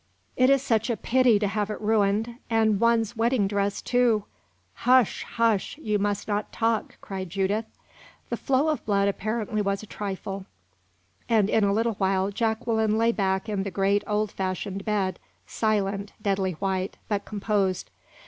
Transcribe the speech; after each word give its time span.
"It 0.35 0.49
is 0.49 0.63
such 0.63 0.89
a 0.89 0.97
pity 0.97 1.37
to 1.37 1.47
have 1.47 1.69
it 1.69 1.79
ruined 1.79 2.39
and 2.49 2.79
one's 2.79 3.15
wedding 3.15 3.47
dress, 3.47 3.83
too!" 3.83 4.23
"Hush 4.73 5.21
hush! 5.23 5.77
you 5.77 5.99
must 5.99 6.27
not 6.27 6.51
talk," 6.51 6.97
cried 7.01 7.29
Judith. 7.29 7.65
The 8.29 8.37
flow 8.37 8.69
of 8.69 8.83
blood 8.83 9.07
apparently 9.07 9.61
was 9.61 9.83
a 9.83 9.85
trifle, 9.85 10.47
and 11.29 11.51
in 11.51 11.63
a 11.63 11.71
little 11.71 11.93
while 11.99 12.31
Jacqueline 12.31 12.97
lay 12.97 13.11
back 13.11 13.47
in 13.47 13.61
the 13.61 13.69
great, 13.69 14.03
old 14.07 14.31
fashioned 14.31 14.85
bed 14.85 15.19
silent, 15.45 16.13
deadly 16.19 16.53
white, 16.53 16.97
but 17.07 17.23
composed. 17.23 17.91